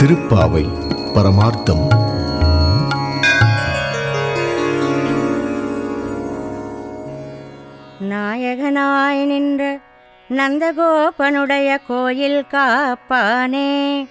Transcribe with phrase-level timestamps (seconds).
[0.00, 0.64] திருப்பாவை
[1.14, 1.86] பரமார்த்தம்.
[8.10, 9.78] நாயகனாய் நின்ற
[10.28, 14.06] நந்தகோபனுடைய கோயில் காப்பானே.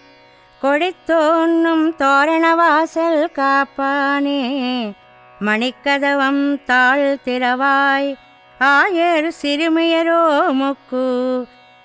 [0.62, 4.42] கொடித்தோன்னும் தோரணவாசல் காப்பானே.
[5.46, 8.16] மணிக்கதவம் தாழ் திறவாய்
[8.60, 11.44] ஆயர் சிறுமியரோ முக்கு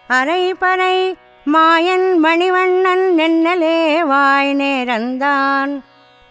[0.09, 1.15] அரைபறை
[1.46, 5.72] மாயன் மணிவண்ணன் நென்னலே வாய் நேரந்தான்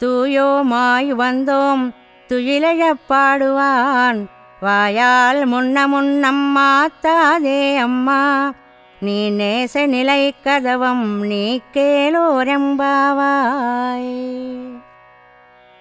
[0.01, 1.85] தூயோமாய் வந்தோம்
[2.31, 4.21] துயிலழப் பாடுவான்
[4.63, 8.21] வாயால் முன்ன முன்னம் மாத்தாதே అమ్మా
[8.99, 11.01] నీ నేస నిలై కదవం
[12.81, 14.09] నీకేలోరెంబావాయ్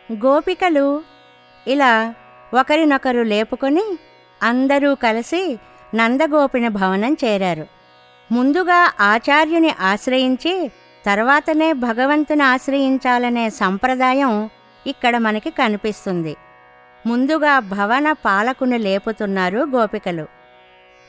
[0.09, 0.88] గోపికలు
[1.66, 1.94] ఇలా
[2.52, 3.86] ఒకరినొకరు లేపుకొని
[4.41, 5.41] అందరూ కలిసి
[5.94, 7.66] నందగోపిని భవనం చేరారు
[8.32, 10.70] ముందుగా ఆచార్యుని ఆశ్రయించి
[11.06, 14.50] తర్వాతనే భగవంతుని ఆశ్రయించాలనే సంప్రదాయం
[14.86, 16.36] ఇక్కడ మనకి కనిపిస్తుంది.
[17.06, 20.27] ముందుగా భవన పాలకుని లేపుతున్నారు గోపికలు.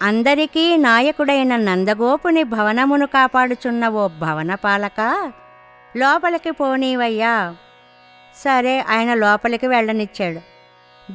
[0.01, 5.31] అందరికీ నాయకుడైన నందగోపుని భవనమును కాపాడుచున్న ఓ భవన పాలక
[5.97, 7.55] లోపలికి పోనీవయ్యా.
[8.43, 10.39] సరే ఆయన లోపలికి వెళ్ళనిచ్చాడు.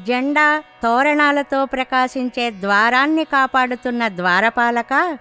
[0.04, 5.18] జెండా తోరణాలతో ప్రకాశించే ద్వారాన్ని కాపాడుతున్న ద్వారపాలక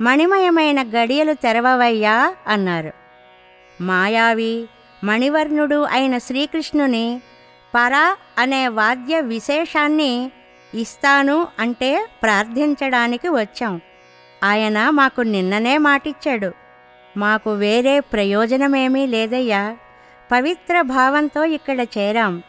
[0.00, 2.92] మణిమయమైన గడియలు తెరవవయ్యా అన్నారు.
[3.80, 4.68] మాయావి
[5.04, 7.20] మణివర్ణుడు అయిన శ్రీకృష్ణుని
[7.74, 10.30] పరా అనే వాద్య విశేషాన్ని
[10.74, 13.80] ఇస్తాను అంటే ప్రార్థించడానికి వచ్చాం.
[14.44, 16.52] ఆయన మాకు నిన్ననే మాటిచ్చాడు.
[17.16, 19.76] మాకు వేరే ప్రయోజనమేమీ లేదయ్యా.
[20.32, 22.42] పవిత్ర భావంతో ఇక్కడ చేరాం.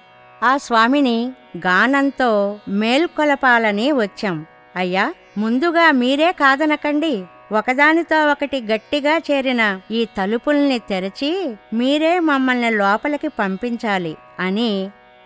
[0.44, 4.46] ఆ స్వామిని గానంతో మేల్కొలపాలని వచ్చాం.
[4.76, 7.24] అయ్యా ముందుగా మీరే కాదనకండి.
[7.52, 11.30] ఒకదానితో ఒకటి గట్టిగా చేరిన ఈ తలుపుల్ని తెరచి
[11.74, 14.72] మీరే మమ్మల్ని లోపలికి పంపించాలి అని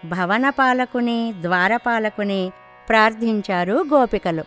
[0.06, 2.42] భవనపాలకుని ద్వారపాలకుని
[2.90, 4.44] ప్రార్థించారు గోపికలు.